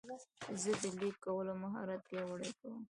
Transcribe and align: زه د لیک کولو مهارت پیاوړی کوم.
زه 0.61 0.71
د 0.81 0.83
لیک 0.99 1.15
کولو 1.25 1.53
مهارت 1.63 1.99
پیاوړی 2.09 2.51
کوم. 2.59 2.79